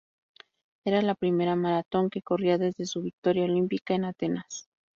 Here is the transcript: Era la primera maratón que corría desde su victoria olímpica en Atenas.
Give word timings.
Era 0.83 0.99
la 1.03 1.13
primera 1.13 1.55
maratón 1.55 2.09
que 2.09 2.23
corría 2.23 2.57
desde 2.57 2.85
su 2.87 3.03
victoria 3.03 3.43
olímpica 3.45 3.93
en 3.93 4.05
Atenas. 4.05 4.67